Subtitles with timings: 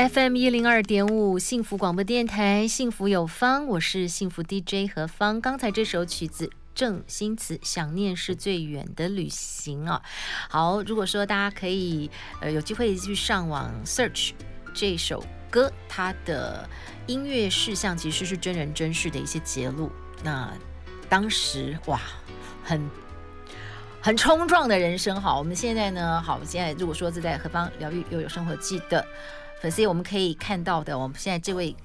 [0.00, 5.38] FM 一零二点五，幸福广播电台，幸福有方，我是幸福 DJ 何芳。
[5.42, 10.00] 刚才这首曲子郑新慈，想念是最远的旅行啊。
[10.48, 14.30] 好，如果说大家可以呃有机会去上网 search
[14.72, 16.66] 这首歌，它的
[17.06, 19.92] 音乐事项其实是真人真事的一些揭露。
[20.24, 20.50] 那
[21.10, 22.00] 当时哇，
[22.64, 22.88] 很
[24.00, 25.20] 很冲撞的人生。
[25.20, 29.06] 好，我们现在呢，好，现在如果说是在何方疗愈又有生活记的。
[29.60, 31.76] 粉丝，我们可以看到的，我们现在这位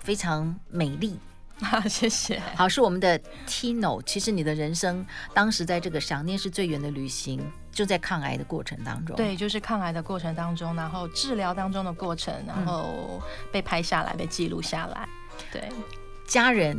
[0.00, 1.18] 非常美丽
[1.62, 2.38] 啊，谢谢。
[2.54, 4.02] 好，是我们的 Tino。
[4.02, 7.40] 其实你的人生当时在这个想念是最远的旅行，
[7.70, 9.16] 就在抗癌的过程当中。
[9.16, 15.08] 对，就是抗癌的过程当中，然后治疗当中的过程，然后被拍下来，被记录下来。
[15.50, 15.70] 对，
[16.26, 16.76] 家人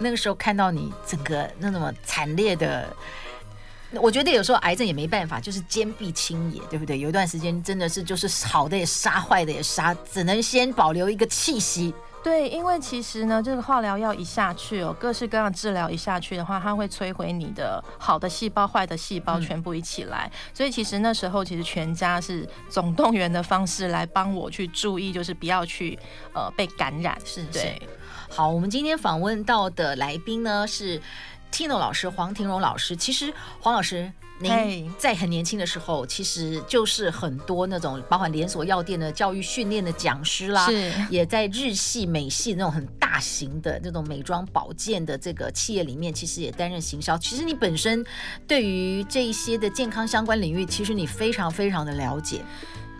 [0.00, 2.88] 那个时候看到你整个那么惨烈的。
[3.92, 6.98] 我觉得有时候癌症也没办法，就是坚壁清野，对不对？
[6.98, 11.94] 有一段时间真的是就是好的也杀，坏的也杀，只能先保留一个气息。
[12.22, 20.28] 对，因为其实呢，这个化疗药一下去哦，各式各样治疗一下去的话，它会摧毁你的好的细胞、坏的细胞全部一起来。
[20.32, 20.36] 嗯。
[20.52, 25.96] 所以其实那时候其实全家是总动员的方式来帮我去注意，就是不要去
[26.34, 27.16] 呃被感染。
[27.24, 27.80] 是，对。
[28.28, 31.00] 好，我们今天访问到的来宾呢是。
[31.56, 47.16] Tino 老师，黄庭荣老师，其实黄老师，您在很年轻的时候，其实就是很多那种包含连锁药店的教育训练的讲师啦，是也在日系、美系那种很大型的那种美妆保健的这个企业里面，其实也担任行销。
[47.16, 48.04] 其实你本身
[48.46, 52.42] 对于这一些的健康相关领域，其实你非常非常的了解。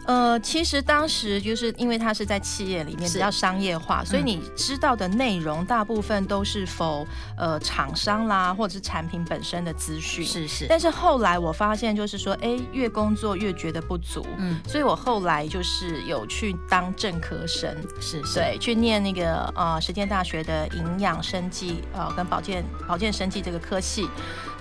[0.06, 7.06] 呃，其实当时就是因为它是在企业里面比较商业化，所以你知道的内容大部分都是否
[7.36, 10.24] 呃厂商啦，或者是产品本身的资讯。
[10.24, 10.66] 是是。
[10.68, 14.24] 但是后来我发现，就是说，哎，越工作越觉得不足。
[14.38, 14.60] 嗯。
[14.66, 18.34] 所以我后来就是有去当正科生，是是。
[18.34, 24.08] 对，去念那个呃实践大学的营养生计呃跟保健保健生计这个科系。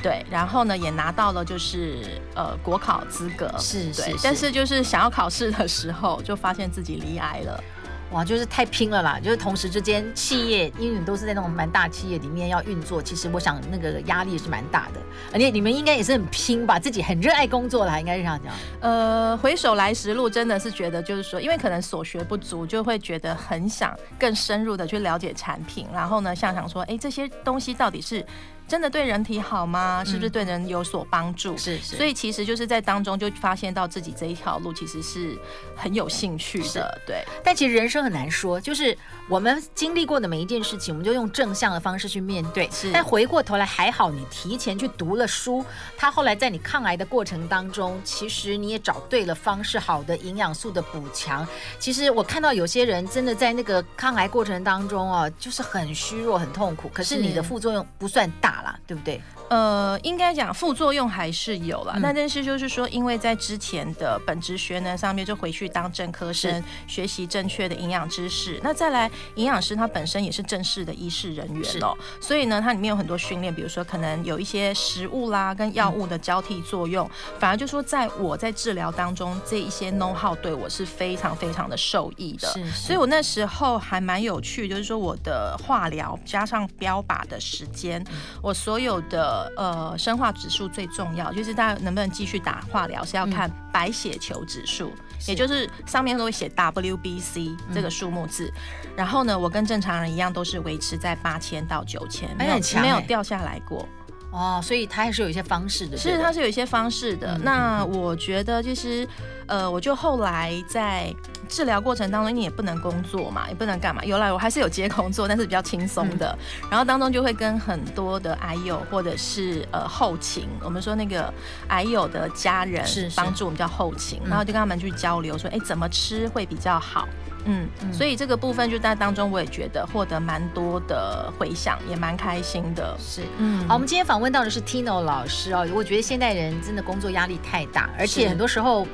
[0.06, 7.64] 对，然后呢，也拿到了就是呃国考资格，是，是，是，但是就是想要考试的时候，就发现自己离癌了。
[8.12, 9.20] 哇，就是太拼了啦！
[9.20, 15.02] 就是同时之间，企业因为你都是在那种蛮大企业里面要运作，其实我想那个压力是蛮大的。
[15.34, 18.54] 而且你们应该也是很拼吧，自己很热爱工作啦，应该是这样讲。
[18.82, 28.24] 呃，回首来时路，真的是觉得就是说，因为可能所学不足，就会觉得很想更深入的去了解产品，然后呢，想想说，哎，这些东西到底是。
[28.68, 30.04] 真的对人体好吗？
[30.04, 31.54] 是不是对人有所帮助？
[31.54, 31.96] 嗯、是是。
[31.96, 35.38] 所以其实就是在当中就发现到自己这一条路其实是
[35.76, 37.24] 很有兴趣的，对。
[37.44, 38.98] 但其实人生很难说，就是
[39.30, 42.70] 我们经历过的每一件事情，我们就用正向的方式去面对。
[42.72, 42.92] 是。
[42.92, 45.64] 但回过头来还好，你提前去读了书，
[45.96, 51.48] 他后来在你抗癌的过程当中，其实你也找对了方式，好的营养素的补强。
[51.80, 58.55] 其实我看到有些人真的在那个抗癌过程当中啊，就是很虚弱、很痛苦，可是你的副作用不算大。
[58.88, 59.22] 对不对？
[59.50, 68.60] 呃，应该讲副作用还是有了，那、嗯、但是就是说，因为在之前的本职学呢上面就回去当正科生，学习正确的营养知识。
[68.64, 82.48] 那再来，营养师他本身也是正式的医师人员哦，所以呢，它里面有很多训练，比如说可能有一些食物啦跟药物的交替作用，嗯、反而就说在我在治疗当中这一些 know how 对我是非常非常的受益的。
[82.48, 88.16] 是，是，所以我那时候还蛮有趣，就是说我的化疗加上标靶的时间，嗯、
[88.46, 89.52] 我所有的。
[89.58, 98.52] 呃，生化指数最重要，就是大家能不能继续打化疗，是要看白血球指数，嗯、也就是上面都会写 WBC 这个数目字。
[98.84, 103.88] 嗯、然后呢，我跟正常人一样，都是维持在八千到九千，没有没有掉下来过。
[104.36, 107.38] 哦，所以它还是有一些方式的，是它是有一些方式的。
[107.38, 109.08] 嗯、那我觉得就是，
[109.48, 111.16] 呃，我就后来在
[111.48, 114.04] 治疗过程当中，你也不能工作嘛，也不能干嘛。
[114.04, 116.38] 有来我还是有接工作，但是比较轻松的。
[116.64, 121.34] 嗯、然后当中就会跟很多的癌友或者是呃后勤，我们说那个
[121.70, 127.08] 癌友的家人是帮助我们叫后勤，然后就跟他们去交流说，哎，怎么吃会比较好。
[127.46, 132.96] 嗯，所以这个部分就在当中，我也觉得获得蛮多的回响，也蛮开心的。
[133.00, 135.68] 是，嗯，好，我们今天访问到的是 Tino 老师哦。
[135.74, 138.88] 我觉得现代人真的工作压力太大，而且很多时候。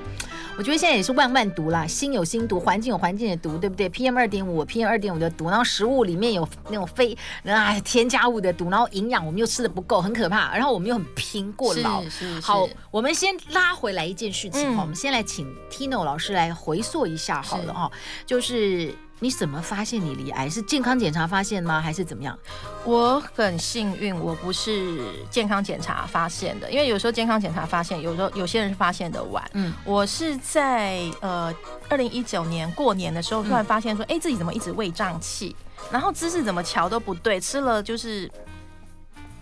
[0.61, 10.53] 我我觉得现在也是万万毒啦，心有心毒，环境有环境的毒，对不对？PM 二点五，PM 二点五的毒，然后食物里面有那种非啊添加物的毒，然后营养我们又吃的不够，很可怕。
[10.53, 12.03] 然后我们又很拼过劳。
[12.43, 17.91] 好，我们先拉回来一件事情哈、嗯，我们先来请 Tino 老师来回溯一下好了哈，
[18.27, 18.93] 就是。
[19.23, 20.49] 你怎么发现你罹癌？
[20.49, 21.79] 是健康检查发现吗？
[21.79, 22.37] 还是怎么样？
[22.83, 24.97] 我很幸运，我不是
[25.29, 29.47] 健康检查发现的，因为有时候健康检查发现，有时候有些人是发现的晚。
[29.53, 31.53] 嗯，我是在呃
[31.87, 35.55] 二零一九年过年的时候，突然发现说，哎、嗯，自己怎么一直胃胀气，
[35.91, 38.27] 然后姿势怎么瞧都不对，吃了就是。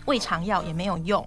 [0.06, 1.24] 胃肠药也没有用，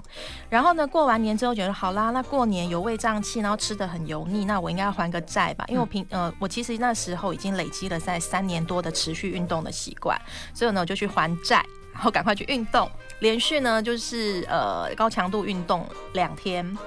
[0.49, 5.63] 然后呢，过完年之后觉得好啦，那过年有胃胀气，然后吃的很油腻，那我应该要还个债吧？
[5.67, 10.19] 因为我平呃，我其实那时候已经累积了在三年多的持续运动的习惯，
[10.53, 12.89] 所以呢，我就去还债，然后赶快去运动，
[13.19, 16.77] 连续呢就是呃高强度运动两天，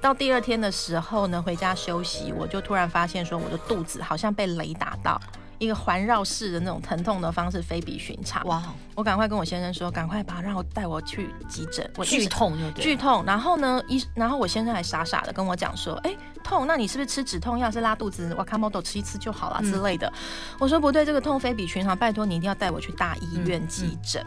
[0.00, 5.20] 到第二天的时候呢，回家休息，我就突然发现说我的肚子好像被雷打到。
[5.58, 8.44] 一个环绕式的那种疼痛的方式非比寻常。
[8.46, 8.62] 哇！
[8.94, 11.88] 我赶快跟我先生说，赶快把让我带我去急诊。
[11.96, 13.24] 我剧痛就对，剧痛。
[13.26, 17.70] 然后呢，医，然后我先生还傻傻的跟我讲说，哎，痛，那你是不是吃止痛药？
[17.70, 20.12] 是拉肚子，哇卡莫多吃一次就好了之类的。
[20.58, 24.24] 我说不对，这个痛非比寻常，拜托你一定要带我去大医院急诊。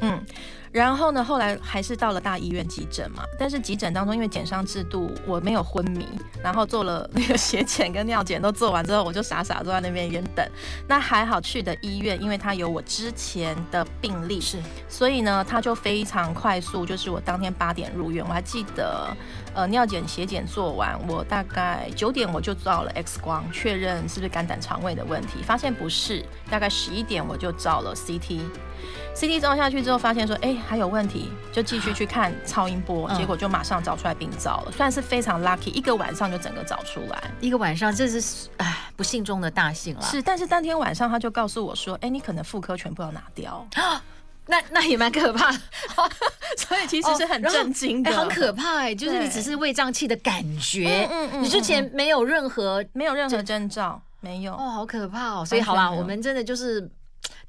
[0.00, 0.12] 嗯。
[0.12, 0.26] 嗯
[0.72, 3.24] 然后呢，后来还是到了大医院急诊嘛。
[3.38, 6.06] 但是急诊当中，因为减伤制度，我没有昏迷，
[6.42, 10.48] 然后做了那个血检跟尿检都做完之后，我就傻傻坐在那边原等。
[10.86, 14.58] 那还好去的医院，因为他有我之前的病历，是，
[14.88, 19.08] 所以呢，他就非常快速，就是我当天八点入院，我还记得，
[19.54, 28.40] 呃，尿检血检做完，我大概九点我就照了 X 光，确认是不是肝胆肠胃的问题，发现不是，大概十一点我就照了 CT。
[29.14, 37.22] CT 照下去之后，发现说，哎，还有问题，就继续去看超音波，结果就马上找出来病灶了，算是非常 lucky，一个晚上就整个找出来。
[37.40, 40.02] 一个晚上，这是哎不幸中的大幸了。
[40.02, 43.66] 是，但是当天晚上他就告诉我说，哎，你可能妇科全部要拿掉。
[44.46, 45.52] 那那也蛮可怕，
[46.58, 55.44] 所以其实是很震惊的，很可怕哎，就是你只是胃胀气的感觉，嗯嗯，你之前没有任何没有任何征兆，没有哦，好可怕哦。
[55.44, 56.90] 所以好啦，我们真的就是。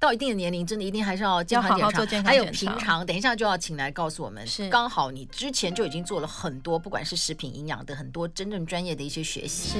[0.01, 1.85] 到一定的年龄，真的一定还是要健康检查。
[1.85, 2.45] 好好做健康检查。
[2.45, 4.45] 还有平常，等一下就要请来告诉我们。
[4.47, 9.69] 是，刚好你之前就已经做了很多，不管是食品营养的很多真正专业的一些学习。
[9.69, 9.77] 是，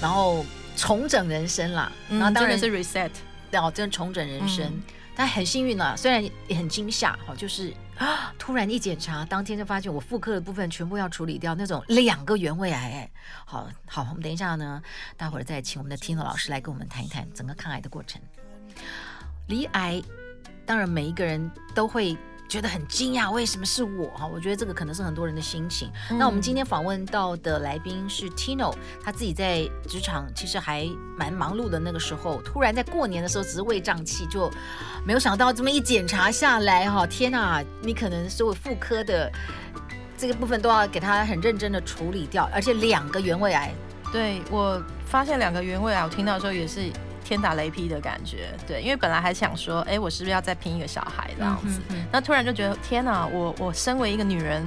[0.00, 0.42] 然后
[0.76, 1.92] 重整人生啦。
[2.08, 3.10] 嗯，然后当然是 reset，
[3.52, 4.64] 哦，真的重整人生。
[4.64, 4.82] 嗯、
[5.14, 12.78] 但很幸运了，虽然也很惊吓，哈，就是啊，突然一检查，当天就发现我妇科的部分全部要处理掉，那种两个原位癌。
[12.78, 13.10] 哎，
[13.44, 14.82] 好好，我们等一下呢，
[15.18, 18.18] 待会儿再请我们的 Tino 老师来跟我们谈一谈整个抗癌的过程。
[19.50, 20.00] 罹癌，
[20.64, 22.16] 当然每一个人都会
[22.48, 24.08] 觉得很惊讶，为什么是我？
[24.10, 25.90] 哈，我觉得这个可能是很多人的心情。
[26.10, 28.72] 嗯、那我们今天访问到的来宾是 Tino，
[29.04, 31.78] 他自己在职场其实还蛮忙碌的。
[31.78, 34.50] 那个时候，突然在过年的时候，只是胃胀气，就
[35.04, 37.62] 没有想到这么一检查下来，哈，天哪！
[37.82, 39.30] 你可能所有妇科的
[40.16, 43.72] 这个部分都要给他很认真的处理掉，而且两个原位癌。
[44.12, 46.90] 对，我发现两个原位癌，我听到的时候也是。
[47.30, 51.80] 天打雷劈的感觉，对，因为本来还想说，哎，我是不是要再拼一个小孩这样子？
[51.88, 54.66] 嗯、那突然就觉得，天哪，我我身为一个女人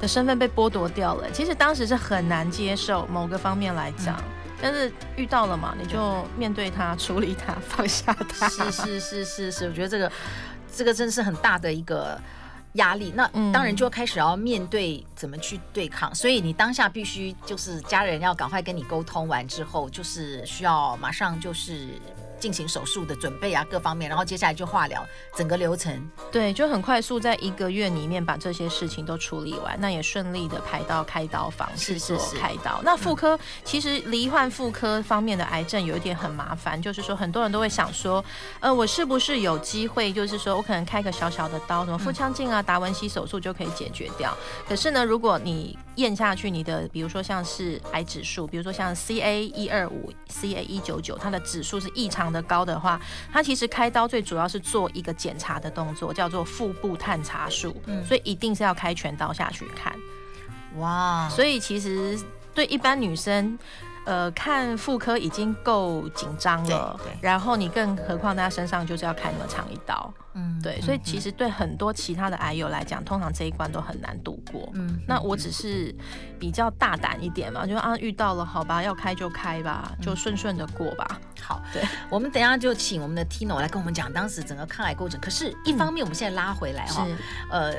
[0.00, 1.30] 的身份被剥夺掉了。
[1.30, 8.48] 其实当时是很难接受，某个方面来讲，嗯、但是遇到了嘛，你就面对它，处理它，放下它。
[8.48, 10.12] 是是是是是，我觉得这个
[10.74, 12.20] 这个真是很大的一个。
[12.74, 21.88] 压力，那当然就开始要面对怎么去对抗，嗯、所以你当下必须就是家人要赶快跟你沟通完之后，就是需要马上就是。
[22.42, 25.06] 进行手术的准备啊，各方面，然后接下来就化疗，
[25.36, 32.80] 整个流程，对，就很快速，在一个月里面把这些事情都处理完，那也顺利的排到开刀房去做开刀。
[32.82, 38.24] 那妇科、嗯、其实罹患妇科方面的癌症有一点很麻烦，就是说很多人都会想说，
[38.58, 44.36] 呃，我是不是有机会，就是说我可能开个小小的刀，什么腹腔镜啊、达文西手术就可以解决掉？
[44.68, 53.00] 可是呢，如果你验下去，你的比如说像是癌指数，比如说像 CA 一二五、CA 一九九，它的指数是异常的高的话，
[53.32, 59.94] 它其实开刀最主要是做一个检查的动作，叫做腹部探查术，嗯，所以一定是要开全刀下去看。
[60.78, 62.18] 哇，所以其实
[62.54, 63.58] 对一般女生。
[64.04, 74.68] 呃，看妇科已经够紧张了，然后你更何况在他身上就是要开那么长一刀，嗯，对，所以其实对很多其他的癌友来讲，通常这一关都很难度过。
[74.74, 75.94] 嗯，那我只是
[76.38, 81.20] 比较大胆一点嘛，就啊遇到了，好吧，要开就开吧，就顺顺的过吧。
[81.40, 85.20] 好，对，我们等一下就请我们的 Tino 来跟我们讲当时整个抗癌过程。
[85.20, 87.06] 可是，一方面我们现在拉回来哈，
[87.50, 87.72] 呃。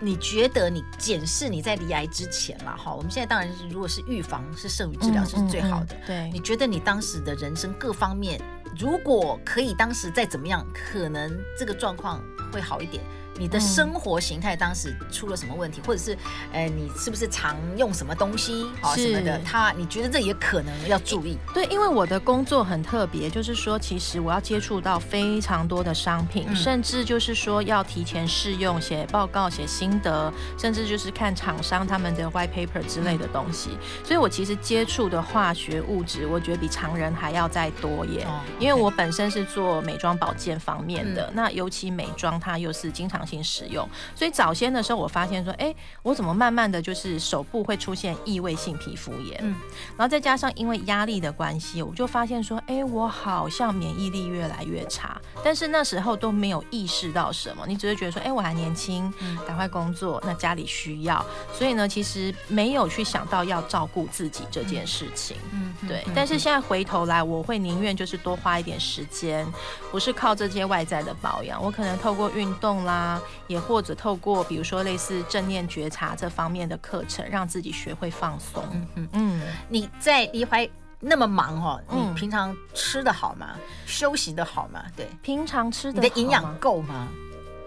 [0.00, 5.94] 你觉得你检视你在罹癌之前了，哈，我们现在当然是如果是预防是胜于治疗，这是最好的。
[5.94, 8.40] 嗯嗯嗯、对，你觉得你当时的人生各方面，
[8.78, 13.02] 如果可以当时再怎么样，可能这个状况会好一点。
[13.38, 16.16] 你的生活形态当时出了什么问题，嗯、或者是，
[16.52, 19.38] 呃，你是不是常用什么东西啊什么的？
[19.44, 21.38] 他你觉得这也可能要注意？
[21.54, 33.70] 对，因为我的工作很特别，就是说，其实我要接触到非常多的商品，嗯、甚至就是说要提前试用、写报告、写心得，甚至就是看厂商他们的 white paper 之类的东西。
[33.72, 38.24] 嗯、所以我其实接触的化学物质，我觉得比常人还要再多耶。
[38.24, 49.54] 哦、因为我本身是做美妆保健方面的，嗯、那尤其美妆它又是经常性使用，所以早先的时候，我发现说，哎、欸，我怎么慢慢的就是手部会出现异位性皮肤炎，嗯，
[49.96, 59.12] 然后再加上因为压力的关系，我就发现说，哎、欸，我好像免疫力越来越差，但是那时候都没有意识到什么，你只是觉得说，哎、欸，我还年轻，
[59.46, 66.04] 赶快工作，那家里需要，所以呢，其实没有去想到要照顾自己这件事情，嗯，对。
[66.14, 69.46] 但是现在回头来，我会宁愿就是多花一点时间，
[69.90, 78.62] 不是靠这些外在的保养，我可能透过运动啦，也或者透过比如说类似正念觉察这方面的课程，让自己学会放松。
[78.72, 80.68] 嗯嗯嗯，你在离怀
[81.00, 83.50] 那么忙哦，你平常吃的好吗？
[83.56, 84.82] 嗯、休息的好吗？
[84.96, 87.08] 对，平常吃的你的营养够吗？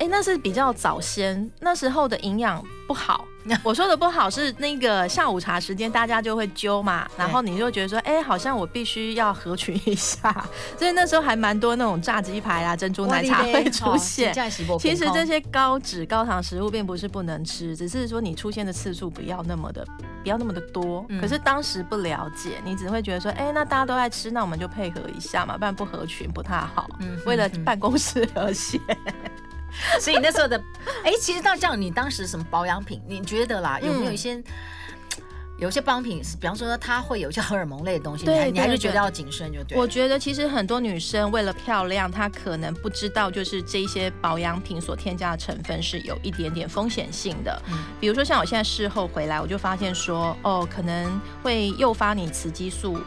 [0.01, 3.24] 哎，那是比较早先，那时候的营养不好。
[3.63, 10.46] 我说的不好是那个下午茶时间，大家就会揪嘛，然后你就觉得说，哎，好像我必须要合群一下，
[10.77, 14.34] 所以那时候还蛮多那种炸鸡排啊、珍珠奶茶会出现。
[14.79, 19.84] 其实这些高脂高糖食物并不是不能吃，只是说你出现的次数不要那么的
[20.24, 21.05] 不要那么的多。
[21.20, 26.88] 可是当时不了解，你只会觉得说，哎，那大家都在吃，那我们就配合一下嘛，不然不合群不太好。
[27.25, 28.79] 为了办公室和谐。
[29.99, 30.57] 所以那时候的，
[31.03, 33.01] 哎、欸，其实到这样，你当时什么保养品？
[33.07, 34.43] 你觉得啦，有没有一些，嗯、
[35.57, 39.77] 有些保养品，比方说它会有一些荷尔蒙类的东西，对对对，你还是觉得要谨慎就对。
[39.77, 47.61] 我觉得其实很多女生为了漂亮，她可能不知道，就是这些保养品所添加的成分是有一点点风险性的。
[47.71, 52.99] 嗯，比如说像我现在事后回来，我就发现说，哦，可能会诱发你雌激素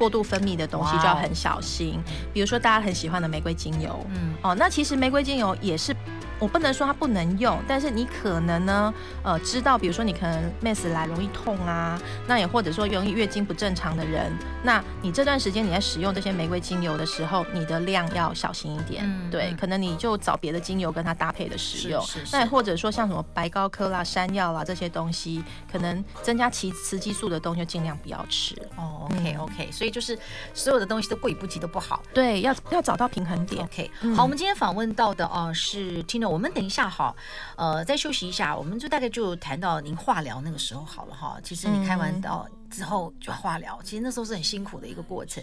[0.00, 2.00] 过度分泌的东西，就要很小心。
[2.32, 5.94] 比如说大家很喜欢的玫瑰精油，嗯，哦，那其实玫瑰精油也是。
[6.40, 8.92] 我不能说它不能用，但是你可能呢，
[9.22, 14.32] 呃，知道，比如说你可能 mens 来容易痛啊，那也或者说容易月经不正常的人，
[14.64, 28.56] 那你这段时间你在使用这些玫瑰精油的时候，你的量要小心一点，嗯、对，可能你就找别的精油跟它搭配的使用，是是是，那也或者说像什么白高科啦、山药啦这些东西，可能增加雌雌激素的东西就尽量不要吃。
[28.76, 30.18] 哦，OK OK，所以就是
[30.54, 33.62] 所有的东西都过犹不及都不好，对，要要找到平衡点。
[33.62, 36.29] OK，、嗯、好，我们今天访问到的哦、呃、是 Tino。
[36.30, 37.14] 我们等一下哈，
[37.56, 41.38] 呃，再休息一下，我们就大概就谈到您化疗那个时候好了哈。
[41.42, 45.42] 其实你开完刀之后就化疗，其实那时候是很辛苦的一个过程。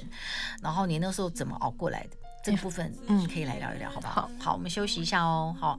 [0.62, 2.18] 然后你那时候怎么熬过来的？
[2.42, 4.30] 这个部分嗯，可以来聊一聊，好不好？
[4.40, 5.54] 好，我们休息一下哦。
[5.60, 5.78] 好。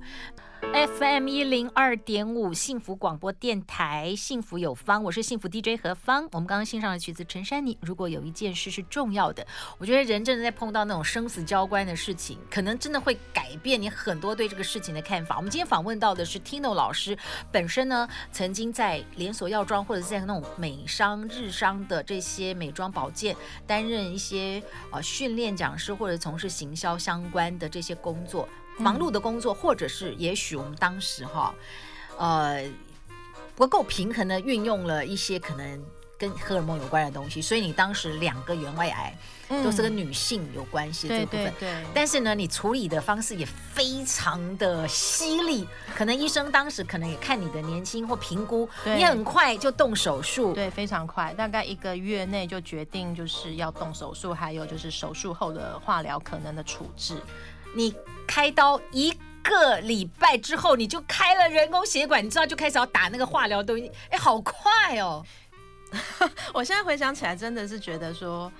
[0.60, 6.28] FM 一零二点五幸福广播电台，幸福有方，我是幸福 DJ 何方。
[6.32, 7.74] 我们刚刚欣赏的曲子《陈珊妮》。
[7.80, 9.46] 如果有一件事是重要的，
[9.78, 15.36] 我觉得人真的在碰到那种生死交关的事情，可能真的会改变你很多对这个事情的看法。
[15.36, 17.16] 我们今天访问到的是 Tino 老师，
[17.52, 23.34] 本身呢曾经在连锁药妆或者在那种美商、日商的这些美妆保健
[23.66, 28.48] 担任一些呃训练讲师或者从事行销相关的这些工作。
[28.78, 31.54] 忙碌的工作，或者是也许我们当时哈，
[32.16, 32.64] 呃，
[33.54, 35.84] 不够平衡的运用了一些可能
[36.16, 39.16] 跟荷尔蒙有关的东西，所以你当时两个原位癌
[39.62, 41.44] 都是跟女性有关系的这部分。
[41.58, 41.84] 对对对。
[41.94, 45.66] 但是呢，你处理的方式也非常的犀利，
[45.96, 50.52] 可能医生当时可能也看你的年轻或评估，你很快就动手术。
[50.52, 57.16] 对，非常快，大概一个月内就决定就是要动手术，还有就是手术后的化疗可能的处置。
[57.74, 57.94] 你
[58.26, 65.24] 开刀一个礼拜之后，你就开了人工血管，你知道就开始要打那个化疗东西，哎，好快哦！
[66.52, 68.52] 我现在回想起来，真的是觉得说。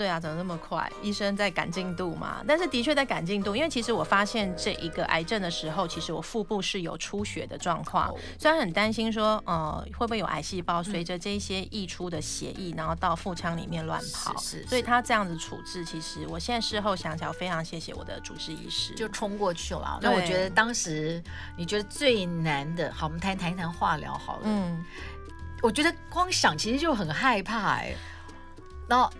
[0.00, 0.90] 对啊，怎么那么快？
[1.02, 2.42] 医生在赶进度嘛。
[2.48, 8.10] 但是的确在赶进度，因为其实我发现这一个癌症的时候，其实我腹部是有出血的状况。
[8.38, 14.34] 虽然很担心说，呃，会不会有癌细胞随着这些溢出的血液，然后到腹腔里面乱跑。
[14.38, 19.98] 是，是，所以他这样子处置，其实我现在事后想起来，我非常谢谢我的主治医师，就冲过去了。
[20.00, 21.22] 那我觉得当时
[21.58, 24.44] 你觉得最难的，好，我们谈谈一谈化疗好了。
[24.44, 24.82] 嗯，
[25.60, 27.96] 我觉得光想其实就很害怕哎、欸，
[28.88, 29.12] 然后。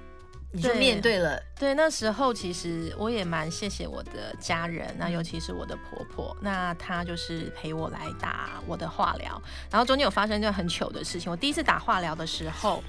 [0.52, 1.40] 你就面对了。
[1.58, 9.40] 对，那时候其实我也蛮谢谢我的家人，那尤其是我的婆婆，那她就是陪我来打我的化疗。
[9.70, 12.82] 然后中间有发生一件很糗的事情，我第一次打化疗的时候，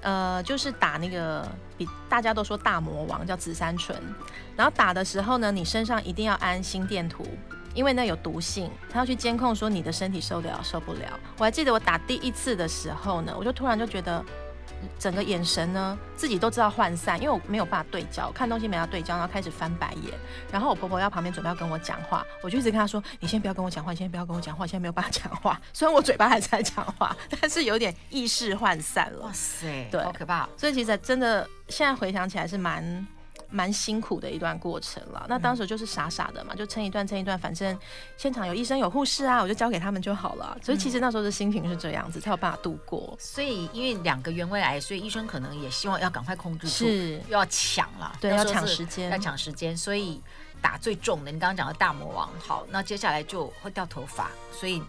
[0.00, 3.96] 呃，就是打那个比大家都说大魔王叫紫杉醇，
[4.56, 7.26] 然后打的时候呢，你身上一定要安心电图。
[7.74, 11.18] 因为那有毒性，他要去监控说你的身体受得了受不了。
[11.38, 14.22] 我还记得我打第一次的时候呢，我就突然就觉得
[14.98, 20.12] 整个眼神呢自己都知道涣散，因为我没有办法对焦，看东西没法对焦，然后开始翻白眼。
[20.50, 29.26] 然后我婆婆要旁边准备要跟我讲话，我就一直跟她说：“你先不要跟我讲话，你先不要跟我讲话，现在没有办法讲话。”虽然我嘴巴还在讲话，但是有点意识涣散了。
[29.26, 30.48] 哇塞，对，好可怕。
[30.56, 33.06] 所以其实真的现在回想起来是蛮。
[33.52, 37.78] 蛮辛苦的一段过程了，那当时就是傻傻的嘛，就撑一段撑一段，反正
[38.16, 40.56] 现场有医生有护士啊，我就交给他们就好了。
[40.62, 43.14] 所以其实那时候的心情是这样子，才有办法度过。
[43.20, 50.18] 所以因为两个原位癌，所以医生可能也希望要赶快控制住，是又要抢了，对，要抢时间，要抢时间，所以
[50.62, 54.82] 打最重的，你刚刚讲的大魔王，好，那接下来就会掉头发，所以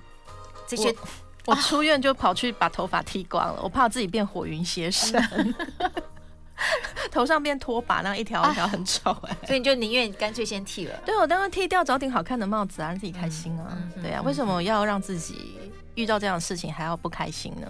[0.66, 0.96] 这些
[1.46, 5.22] 我，我出院就跑去把头发剃光了，我怕我自己变火云邪神。
[7.14, 11.00] 头上变拖把，那一条一条很丑哎、欸，所以你就宁愿干脆先剃了。
[11.06, 13.78] 对，我当然剃掉，找顶好看的帽子啊，让自己开心啊。
[14.02, 15.60] 对啊，为什么要让自己
[15.94, 17.68] 遇到这样的事情还要不开心呢？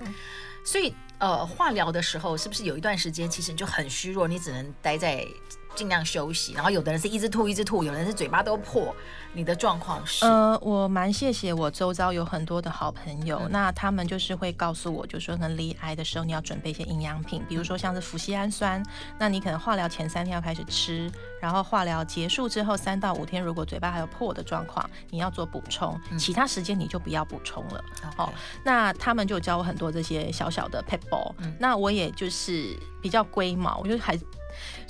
[0.64, 5.28] 所以呃，化疗的时候是不是有一段时间其实你就很虚弱，你只能待在。
[5.76, 8.96] 尽量休息，然后有的人是一直吐一直吐，有的人是嘴巴都破。
[9.36, 10.24] 你的状况是？
[10.26, 18.84] 呃，我蛮谢谢我周遭有很多的好朋友，嗯、那他们就是会告诉我，就说可能离癌的时候你要准备一些营养品，比如说像是麸醯胺酸，
[19.18, 21.10] 那你可能化疗前三天要开始吃，
[21.42, 27.84] 然后化疗结束之后三到五天，如果嘴巴还有破的状况，你要做补充，嗯、其他时间你就不要补充了。
[28.18, 28.32] 哦，
[28.64, 34.16] 那他们就教我很多这些小小的撇步，嗯、那我也就是比较龟毛，我就还。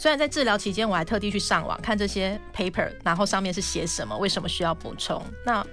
[0.03, 5.23] 虽然在治疗期间，我还特地去上网看这些 paper，然后上面是写什么，为什么需要补充。
[5.45, 5.65] 那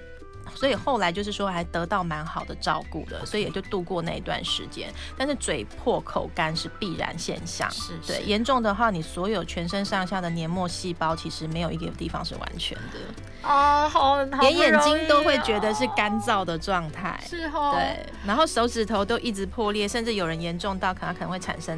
[0.55, 4.89] 所以后来就是说还得到蛮好的照顾的，所以也就度过那一段时间。
[5.17, 21.77] 但是嘴破口干是必然现象，是，是对严重的话，你所有全身上下的黏膜细胞其实没有一个地方是完全的啊，好，连眼睛都会觉得是干燥的状态，是哦，对，然后手指头都一直破裂，甚至有人严重到可能可能会产生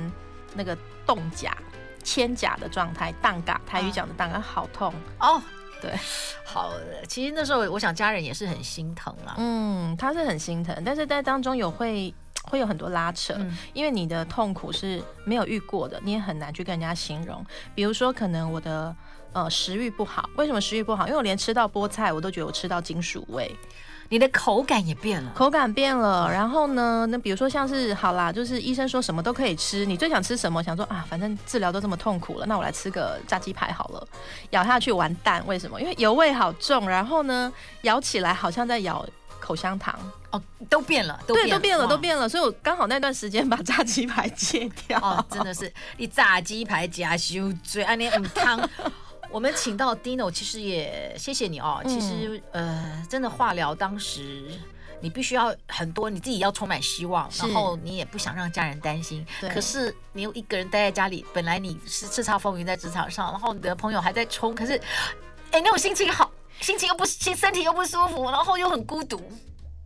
[0.54, 1.52] 那个冻甲。
[2.04, 5.42] 千甲的状态，荡嘎，台语讲的荡嘎，好痛哦。
[5.82, 5.92] 对，
[6.46, 6.72] 好，
[7.10, 9.36] 其实那时候我想家人也是很心疼啦。
[9.38, 12.14] 嗯，他是很心疼，但是在当中有会
[12.50, 17.46] 会有很多拉扯，嗯、因为你的痛苦是没有遇过的，你也很难去跟人家形容。
[17.76, 18.96] 比如说，可能我的
[19.34, 21.06] 呃食欲不好，为什么食欲不好？
[21.06, 23.54] 因为我连吃到菠菜，我都觉得我吃到金属味。
[24.10, 26.30] 你的口感也变了，口感变了。
[26.32, 30.62] 然后呢，那比如说像是好啦，就是医生说什么都可以吃，你最想吃什么？
[30.64, 34.08] 想说啊，反正治疗都这么痛苦了，那我来吃个炸鸡排好了。
[34.52, 35.82] 咬下去完蛋，为什么？
[35.82, 36.88] 因为油味好重。
[36.88, 39.06] 然后呢，咬起来好像在咬
[39.40, 39.98] 口香糖。
[40.32, 42.28] 哦，都变了，都变了，对，都变了，都变了。
[42.28, 45.00] 所以我刚好那段时间把炸鸡排戒掉。
[45.00, 48.58] 哦，真的是，你炸鸡排加修嘴，安尼唔汤。
[49.34, 51.82] 我们请到 Dino，其实也谢谢你哦。
[51.88, 54.46] 其实，呃，真的化疗当时
[55.02, 59.26] 你必须要很多，你自己要充满希望，然后你也不想让家人担心。
[59.52, 64.80] 可是你又一个人待在家里，本来你是叱咤风云在职场上，然后你的朋友还在冲，可是，
[65.50, 69.20] 哎，那种心情好，心情又不，身体又不舒服，然后又很孤独。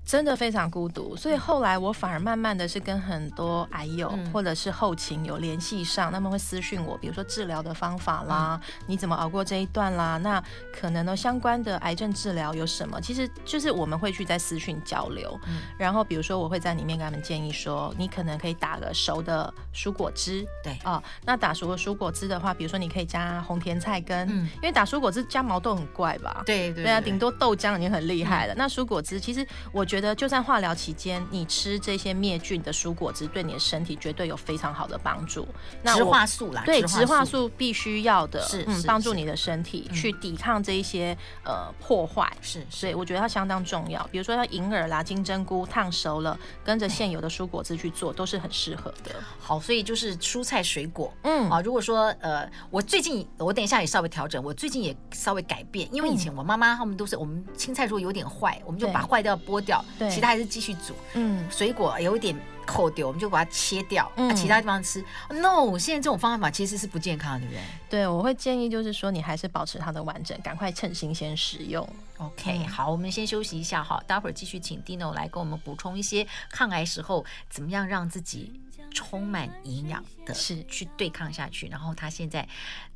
[0.08, 10.17] 真的非常孤独，所以后来我反而慢慢的是跟很多癌友或者是后勤有联系上，他们会私讯我，比如说治疗的方法啦，你怎么熬过这一段啦？
[10.17, 10.41] 那
[10.74, 13.02] 可能呢相关的癌症治疗有什么？
[13.02, 15.38] 其实就是我们会去在私讯交流，
[15.78, 26.43] 然后比如说我会在里面给他们建议说，你可能可以打个熟的蔬果汁，对哦，那打熟的蔬果汁的话，比如说你可以加红甜菜根，因为打蔬果汁加毛豆很怪吧？
[26.46, 28.56] 对对对啊，顶多豆浆已经很厉害了。
[28.56, 29.96] 那蔬果汁其实我觉得。
[29.97, 35.47] 觉得就在化疗期间，你吃这些灭菌的蔬果汁，对你的身体绝对有非常好的帮助。
[35.81, 42.31] 那植化素啦，对，植化素必须要的，是嗯，帮助你的身体去抵抗这一些呃破坏。
[42.43, 44.07] 是，所以我觉得它相当重要。
[44.12, 49.15] 比如说像银耳啦、金针菇烫熟了，跟着现有的蔬果汁去做，都是很适合的。
[49.39, 59.83] 好，所以就是蔬菜水果，嗯啊，如果说呃，我最近我等一下也稍微调整，我最近也稍微改变，因为以前我妈妈他们都是我们青菜如果有点坏，我们就把坏掉剥掉。
[59.97, 60.95] 对，其他还是继续煮。
[61.13, 65.04] 嗯，水果有一点扣掉，我们就把它切掉，嗯、啊，其他地方吃。
[65.30, 67.62] No，现在这种方法其实是不健康的，对不对？
[67.89, 71.88] 对，我会建议就是说，你还是保持它的完整，赶快趁新鲜食用。
[72.17, 78.52] OK，好，我们先休息一下哈，待会儿继续请 Dino 来跟我们补充一些抗癌时候怎么样让自己
[78.91, 81.67] 充满营养的，是去对抗下去。
[81.67, 82.47] 然后他现在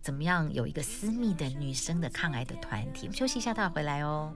[0.02, 3.02] 怎么样有一个私密的女生的抗癌的团体？
[3.04, 4.34] 我们休息一下，待会回来哦。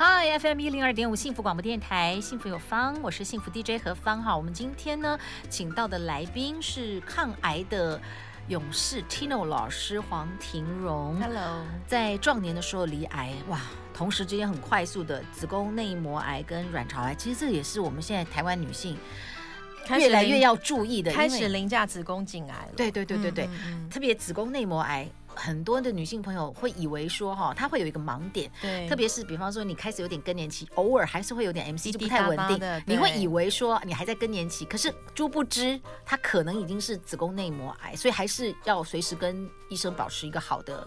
[0.00, 4.36] Hi FM 一零二点五幸福广播电台，幸福有方，我是幸福 DJ 何芳哈。
[4.36, 5.18] 我们今天呢，
[5.50, 8.00] 请到的来宾是抗癌的
[8.46, 11.16] 勇士 Tino 老师黄庭荣。
[11.20, 13.60] Hello，在壮年的时候离癌，哇，
[13.92, 18.96] 同时之间很快速的子宫内膜癌跟卵巢癌，其实这也是我们现在台湾女性
[19.96, 22.72] 越来越要注意的，开始凌驾子宫颈癌了。
[22.76, 25.08] 对对对对对，嗯嗯嗯，特别子宫内膜癌。
[25.38, 40.86] 很多的女性朋友会以为说哈，她会有一个盲点，对，特别是比方说你开始有点更年期，偶尔还是会有点 MC 就不太稳定，你会以为说你还在更年期，可是殊不知她可能已经是子宫内膜癌，所以还是要随时跟医生保持一个好的。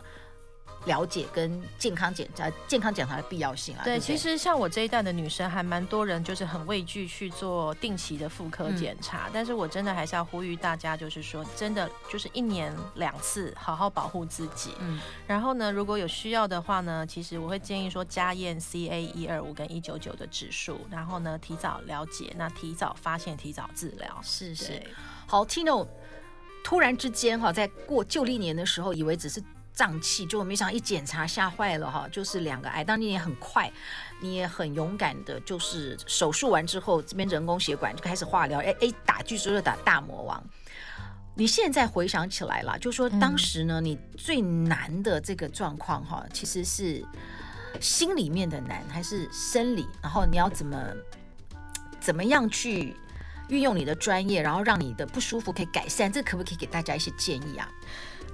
[0.86, 3.84] 了解跟健康检查、健康检查的必要性啊。
[3.84, 9.28] 对，对对，其实像我这一代的女生，还蛮多人就是很畏惧去做定期的妇科检查。
[9.28, 14.72] 嗯、但是我真的还是要呼吁大家，就是说，真的就是一年两次，好好保护自己。
[14.80, 15.00] 嗯。
[15.28, 24.20] 然后呢，如果有需要的话呢，其实我会建议说，加验 CA 一二五跟一九九的指数，然后呢，提早了解，那提早发现，提早治疗。
[24.24, 24.82] 是是。
[25.28, 25.88] 好，Tino，
[26.64, 29.44] 突然之间哈，在过旧历年的时候，以为只是。
[29.74, 32.84] 胀气，就没想到一检查吓坏了哈，就是两个癌。
[32.84, 33.72] 当你也很快，
[34.20, 40.44] 你也很勇敢的，就是手术完之后，这边人工血管就开始化疗，哎哎，打据说是打大魔王。
[41.34, 47.04] 你现在回想起来了，就说当时呢，你最难的这个状况哈，其实是
[47.80, 49.88] 心里面的难，还是生理？
[50.04, 50.78] 然后你要怎么
[52.02, 52.94] 怎么样去
[53.48, 56.12] 运用你的专业，然后让你的不舒服可以改善？
[56.12, 57.68] 这可不可以给大家一些建议啊？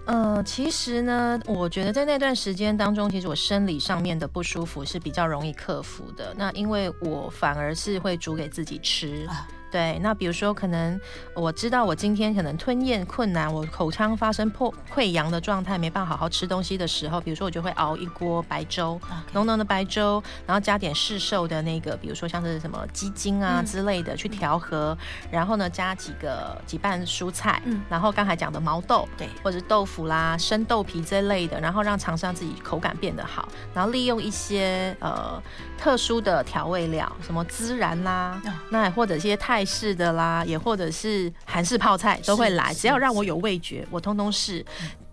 [0.08, 6.34] 呃，其实呢，我觉得在那段时间当中，其实我生理上面的不舒服是比较容易克服的。
[6.38, 9.28] 那因为我反而是会煮给自己吃。
[9.70, 11.00] 对，那比如说，可能
[11.34, 19.00] 我知道我今天可能吞咽困难，我口腔发生破溃疡的状态，没办法好好吃东西的时候，比如说我就会熬一锅白粥，
[19.34, 35.42] 浓浓.的白粥，然后加点市售的那个，比如说像是什么鸡精啊之类的去调和，嗯、然后呢加几个几瓣蔬菜，嗯，然后刚才讲的毛豆，对，或者豆腐啦、生豆皮这类的，然后让尝试让自己口感变得好，然后利用一些呃
[35.78, 39.57] 特殊的调味料，什么孜然啦，哦、那或者一些泰。
[39.58, 44.64] 泰式的啦，也或者是韩式泡菜都会来，只要让我有味觉，我通通试。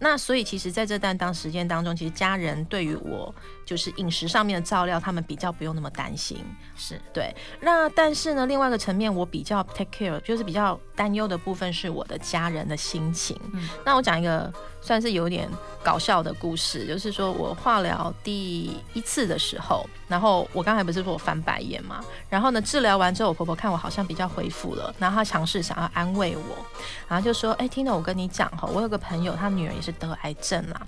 [0.05, 6.37] 那所以其实在这段当时间当中，其实家人对于我就是饮食上面的照料，他们比较不用那么担心。
[6.77, 7.35] 是对。
[7.63, 13.35] 那但是呢，另外一个层面，我比较 take care，就是比较担忧的部分是我的家人的心情。
[13.55, 13.67] 嗯。
[13.83, 15.49] 那我讲一个算是有点
[15.83, 26.63] 搞笑的故事，就是说我化疗第一次的时候，然后我刚才不是说我翻白眼嘛，然后呢治疗完之后，我婆婆看我好像比较恢复了，然后她尝试想要安慰我，
[27.09, 30.81] 然后就说：“哎，Tina，我跟你讲哈，我有个朋友，他女儿也是。”得癌症啊，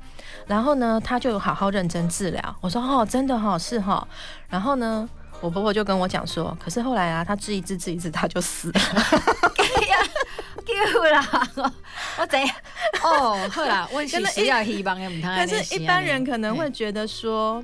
[0.47, 2.57] 然后呢，他就好好认真治疗。
[2.61, 4.09] 我说哦，真的哈、哦，是哈、哦。
[4.49, 5.09] 然后呢，
[5.41, 8.81] 我婆婆就跟我讲说，可是后来啊，他治一治治一治，他就死了。
[9.59, 9.99] 哎呀，
[10.65, 11.73] 丢了，
[12.19, 12.57] 我怎样？
[13.03, 17.63] 哦，好啦，我是需要希望的，但是一般人可能会觉得说，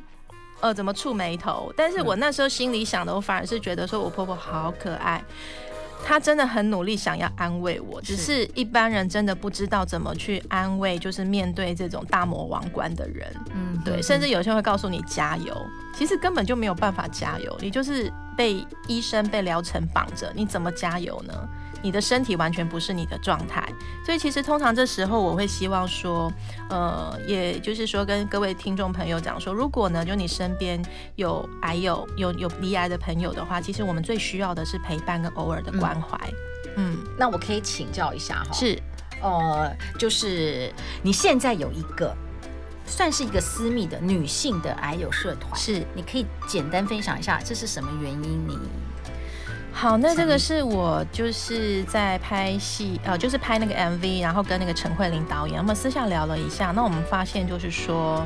[0.60, 1.72] 呃，怎么触眉头？
[1.76, 5.22] 但是我那时候心里想的，我反而是觉得说我婆婆好可爱。
[6.04, 15.56] 他真的很努力想要安慰我，只是一般人真的不知道怎么去安慰，就是面对这种大魔王关的人，嗯，对，甚至有些人会告诉你加油，
[15.96, 21.48] 其实根本就没有办法加油，你就是被医生被疗程绑着，你怎么加油呢？
[21.82, 23.66] 你的身体完全不是你的状态，
[24.06, 26.32] 所以其实通常这时候我会希望说，
[26.70, 30.82] 呃，也就是说跟各位听众朋友讲说，如果呢，就你身边
[31.16, 36.16] 有癌友有有罹癌的朋友的话，其实我们最需要的是陪伴跟偶尔的关怀。
[36.76, 38.80] 嗯，嗯，那我可以请教一下哈，是，
[39.20, 42.16] 呃，就是你现在有一个
[42.86, 48.58] 算是一个私密的女性的癌友社团，是，你可以简单分享一下这是什么原因你？
[49.72, 58.24] 好，那这个是我就是在拍戏，呃，就是拍那个 MV，然后跟那个陈慧琳导演，我们私下聊了一下，那我们发现就是说，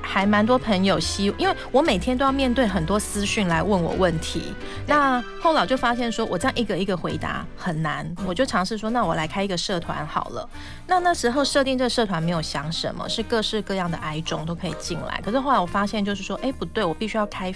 [0.00, 4.54] 还蛮多朋友希，因为我每天都要面对很多私讯来问我问题，
[4.86, 10.48] 那后来就发现说我这样一个一个回答很难，我就尝试说，那我来开一个社团好了。
[10.86, 17.52] 那那时候设定这个社团没有想什么，是各式各样的癌种都可以进来，可是后来我发现就是说，哎，不对，我必须要开。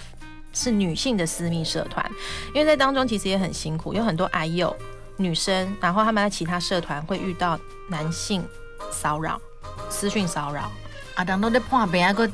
[0.56, 2.10] 是女性的私密社团，
[2.54, 4.74] 因为在当中其实也很辛苦，有很多癌友
[5.18, 7.58] 女生，然后他们在其他社团会遇到
[7.90, 8.42] 男性
[8.90, 9.38] 骚扰、
[9.90, 10.72] 私讯骚扰，
[11.14, 12.26] 啊，当都在破病啊个。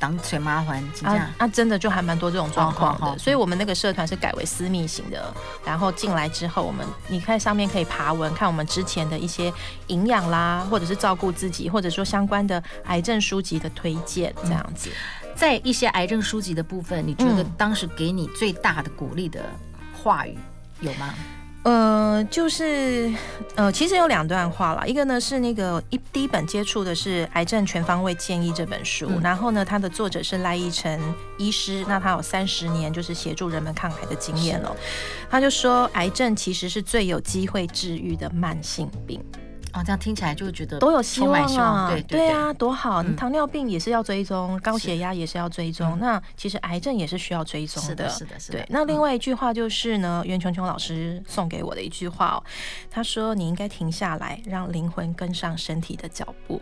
[0.00, 5.30] 当最麻烦，啊，那真的就还蛮多这种状况的，所以我们那个社团是改为私密型的。
[5.62, 9.52] 然后进来之后，我们你看上面可以爬文，看我们之前的一些
[9.88, 14.88] 营养啦，或者是照顾自己，或者说相关的癌症书籍的推荐，这样子。
[15.34, 19.44] 在一些癌症书籍的部分，你觉得当时给你最大的鼓励的
[19.92, 20.36] 话语
[20.80, 21.14] 有吗？
[21.62, 23.12] 呃，就是
[23.54, 24.86] 呃，其实有两段话啦。
[24.86, 30.98] 一个呢是那个一第一本接触的是《癌症全方位建议》这本书，嗯、然后呢，它的作者是赖奕晨
[31.36, 34.74] 医师，那他有三十年就是协助人们抗癌的经验了。
[35.30, 39.22] 他就说，癌症其实是最有机会治愈的慢性病。
[39.72, 41.88] 哦，这样听起来就觉得都有希望啊！
[41.90, 43.02] 对对啊，多好！
[43.16, 45.96] 糖尿病也是要追踪，高血压也是要追踪。
[46.00, 47.88] 那其实癌症也是需要追踪的。
[47.88, 48.58] 是的，是的，是的。
[48.58, 52.42] 对，那另外一句话就是呢，袁琼琼老师送给我的一句话哦，
[52.90, 56.60] 他说：“你应该停下来，让灵魂跟上身体的脚步。”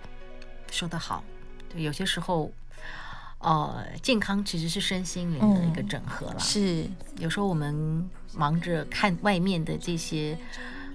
[0.71, 1.25] 说得好。
[1.71, 2.51] 对，有些时候，
[3.38, 6.38] 呃，健康其实是身心灵的一个整合了。
[6.38, 6.87] 是，
[7.18, 10.37] 有时候我们忙着看外面的这些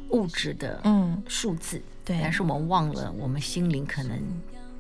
[0.09, 1.81] 物质的嗯数字。
[2.05, 4.19] 对，但是我们忘了，我们心灵可能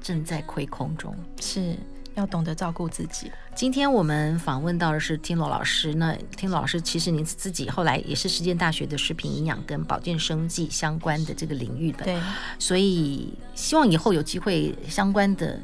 [0.01, 1.75] 正在亏空中，是
[2.15, 3.31] 要懂得照顾自己。
[3.55, 12.19] 今天我们访问到的是听罗老师，那听罗老师其实您自己后来也是实践大学的食品营养跟保健生计相关的这个领域的，对，
[12.59, 15.59] 所以希望以后有机会相关的。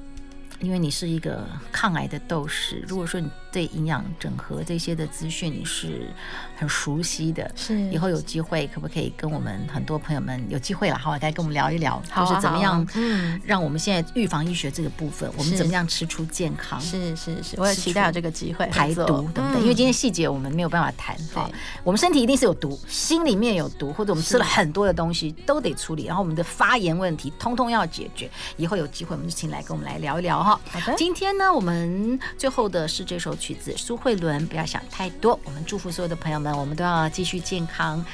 [0.62, 6.10] 因为你是一个抗癌的斗士，如果说你对营养整合这些的资讯你是
[6.56, 16.80] 很熟悉的，是以后有机会可不可以跟我们很多朋友们有机会了，好，来跟我们聊一聊，就是怎么样，嗯，让我们现在预防医学这个部分，我们怎么样吃出健康？
[16.80, 19.62] 是是是，我也期待有这个机会排毒，对不对？
[19.62, 21.50] 因为今天细节我们没有办法谈，哈，
[21.84, 28.30] 我们身体一定是有毒，心里面有毒，或者我们吃了很多的东西都得处理，然后我们的发炎问题通通要解决。
[28.58, 30.60] 以后有机会我们就请来跟我们来聊一聊哈。
[30.70, 35.39] 好的，今天呢，我们最后的是这首曲子，苏慧伦，不要想太多。
[35.43, 38.06] 我们祝福所有的朋友们，我们都要继续健康、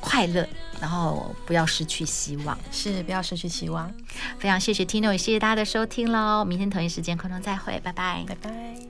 [0.00, 0.48] 快乐，
[0.80, 3.92] 然后不要失去希望，是不要失去希望。
[4.38, 6.44] 非常谢谢 Tino，也谢谢大家的收听喽。
[6.44, 8.89] 明天同一时间空中再会，拜拜，拜拜。